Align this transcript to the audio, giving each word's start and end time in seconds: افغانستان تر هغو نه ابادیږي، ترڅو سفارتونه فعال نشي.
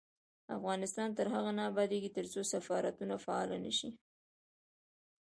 افغانستان 0.57 1.09
تر 1.17 1.25
هغو 1.33 1.51
نه 1.57 1.63
ابادیږي، 1.71 2.09
ترڅو 2.17 2.41
سفارتونه 2.53 3.15
فعال 3.25 3.49
نشي. 3.65 3.89